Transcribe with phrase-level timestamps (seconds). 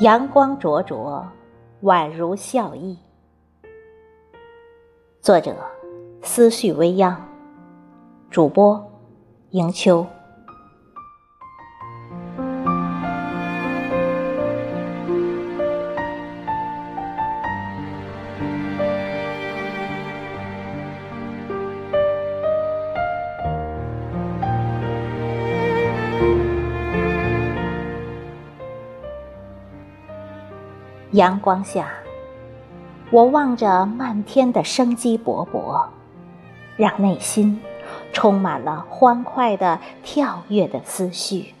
[0.00, 1.24] 阳光灼灼，
[1.82, 2.98] 宛如笑意。
[5.20, 5.54] 作者：
[6.22, 7.28] 思绪微央，
[8.30, 8.90] 主播：
[9.50, 10.04] 迎秋。
[31.12, 31.90] 阳光下，
[33.10, 35.84] 我望着漫天的生机勃勃，
[36.76, 37.60] 让内心
[38.14, 41.52] 充满了欢快的跳跃的思绪。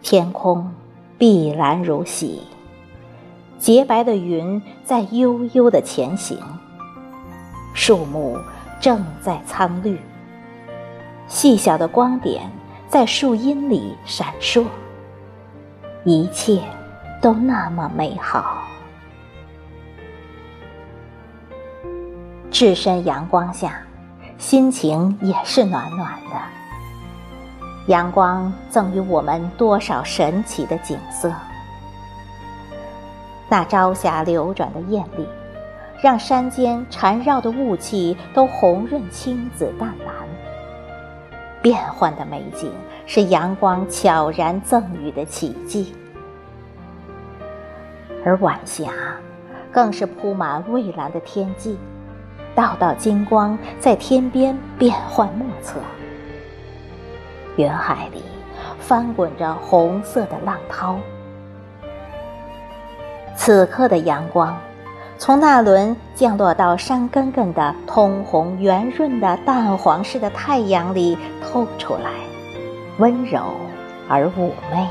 [0.00, 0.72] 天空
[1.18, 2.40] 碧蓝如洗，
[3.58, 6.38] 洁白的云在悠悠的前行，
[7.74, 8.38] 树木
[8.80, 10.00] 正在苍绿，
[11.26, 12.50] 细小的光点
[12.88, 14.64] 在树荫里闪烁，
[16.06, 16.58] 一切。
[17.22, 18.64] 都那么美好，
[22.50, 23.80] 置身阳光下，
[24.38, 26.36] 心情也是暖暖的。
[27.86, 31.32] 阳光赠予我们多少神奇的景色？
[33.48, 35.24] 那朝霞流转的艳丽，
[36.02, 40.12] 让山间缠绕的雾气都红润青紫淡蓝。
[41.62, 42.72] 变幻的美景，
[43.06, 45.94] 是阳光悄然赠予的奇迹。
[48.24, 48.92] 而晚霞，
[49.70, 51.76] 更是铺满蔚蓝的天际，
[52.54, 55.78] 道道金光在天边变幻莫测。
[57.56, 58.22] 云海里
[58.78, 60.98] 翻滚着红色的浪涛。
[63.34, 64.56] 此刻的阳光，
[65.18, 72.10] 从那轮降落到山根根的通红圆润的淡黄似的太阳里透出来，
[72.98, 73.40] 温柔
[74.08, 74.86] 而妩媚。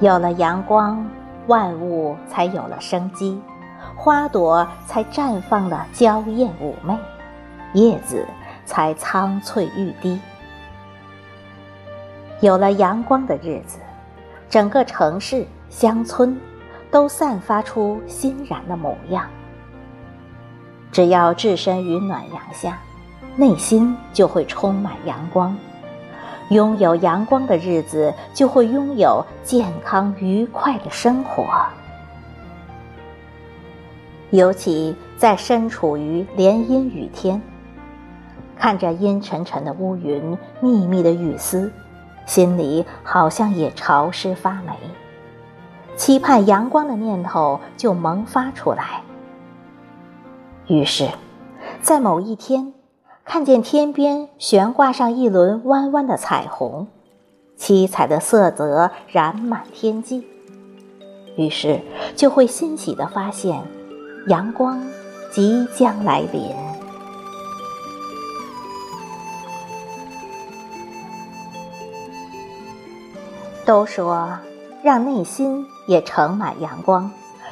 [0.00, 1.06] 有了阳光，
[1.46, 3.38] 万物才有了生机，
[3.94, 6.98] 花朵才绽放了娇艳妩媚，
[7.74, 8.26] 叶子
[8.64, 10.18] 才苍翠欲滴。
[12.40, 13.78] 有了阳光的日子，
[14.48, 16.40] 整个城市、乡村
[16.90, 19.26] 都散发出欣然的模样。
[20.90, 22.78] 只要置身于暖阳下，
[23.36, 25.54] 内心就会充满阳光。
[26.50, 31.46] 拥有阳光的日子，就会拥有健康愉快的生活。
[34.30, 37.40] 尤其在身处于连阴雨天，
[38.56, 41.72] 看着阴沉沉的乌云、密密的雨丝，
[42.26, 44.72] 心里好像也潮湿发霉，
[45.96, 49.02] 期盼阳光的念头就萌发出来。
[50.66, 51.08] 于是，
[51.80, 52.74] 在某一天。
[53.32, 56.88] 看见天边悬挂上一轮弯弯的彩虹，
[57.56, 60.26] 七彩的色泽染满天际，
[61.36, 61.80] 于是
[62.16, 63.62] 就会欣喜地发现，
[64.26, 64.84] 阳光
[65.30, 66.52] 即将来临。
[73.64, 74.40] 都说，
[74.82, 77.08] 让内心也盛满阳光，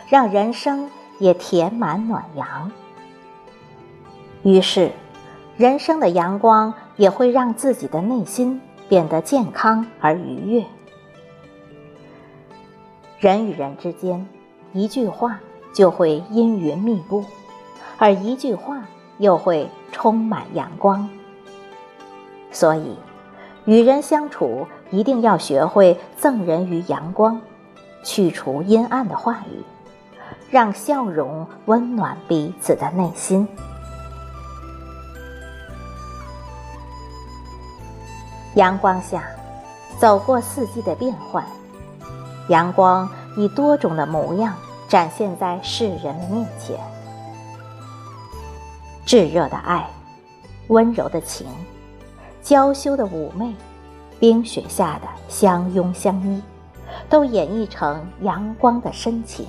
[0.08, 0.90] 让人生
[1.20, 2.72] 也填满暖阳。
[4.42, 4.90] 于是。
[5.58, 10.64] 人生的阳光也会让自己的内心变得健康而愉悦。
[13.18, 14.24] 人与人之间，
[14.72, 15.40] 一句话
[15.72, 17.24] 就会阴云密布，
[17.98, 18.84] 而一句话
[19.18, 21.10] 又会充满阳光。
[22.52, 22.96] 所以，
[23.64, 27.40] 与人相处一定要学会赠人于阳光，
[28.04, 29.64] 去除阴暗的话语，
[30.50, 33.48] 让笑容温暖彼此的内心。
[38.58, 39.22] 阳光下，
[40.00, 41.46] 走过四季的变换，
[42.48, 44.52] 阳光以多种的模样
[44.88, 46.76] 展现在世人的面前。
[49.06, 49.88] 炙热的爱，
[50.66, 51.46] 温柔的情，
[52.42, 53.54] 娇羞的妩媚，
[54.18, 56.42] 冰雪下的相拥相依，
[57.08, 59.46] 都演绎成阳光的深情。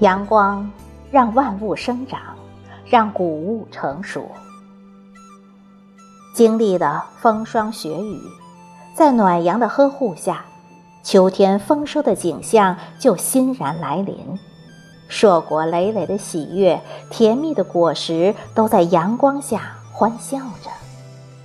[0.00, 0.70] 阳光
[1.10, 2.20] 让万物生长，
[2.84, 4.28] 让谷物成熟。
[6.34, 8.20] 经历了风霜雪雨，
[8.92, 10.44] 在暖阳的呵护下，
[11.04, 14.16] 秋天丰收的景象就欣然来临。
[15.06, 20.70] 硕果累累的喜悦，甜蜜的果实都在阳光下欢笑着，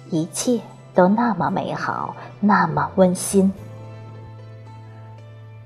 [0.10, 0.60] 一切
[0.96, 3.54] 都那么美好，那么温馨。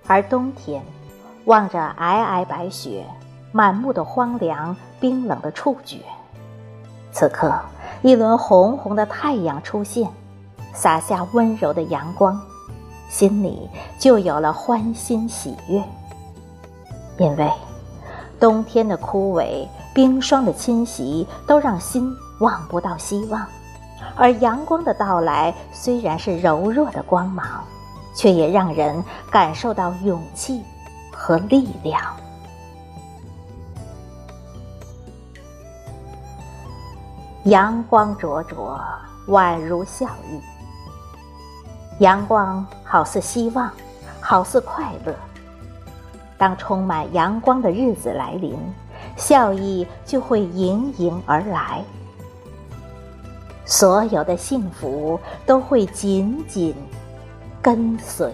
[0.06, 0.84] 而冬天，
[1.46, 3.06] 望着皑皑白雪，
[3.54, 6.00] 满目的荒凉，冰冷的触觉。
[7.14, 7.54] 此刻，
[8.02, 10.10] 一轮红红的太阳出现，
[10.74, 12.42] 洒下温柔的阳光，
[13.08, 13.70] 心里
[14.00, 15.82] 就有了欢欣喜悦。
[17.20, 17.52] 因为，
[18.40, 23.42] 冬天的枯萎、冰霜的侵袭，都让心望不到希望；
[24.16, 27.46] 而阳光的到来，虽然是柔弱的光芒，
[28.16, 30.64] 却也让人感受到勇气
[31.16, 32.02] 和力量。
[37.46, 38.80] 阳光灼灼，
[39.28, 40.40] 宛如笑意。
[42.00, 43.70] 阳光好似希望，
[44.22, 45.14] 好似快乐。
[46.38, 48.58] 当充满阳光的日子来临，
[49.18, 51.84] 笑意就会盈盈而来。
[53.66, 56.74] 所有的幸福都会紧紧
[57.62, 58.34] 跟随。